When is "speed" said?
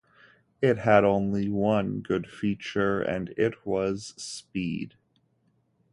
4.19-4.95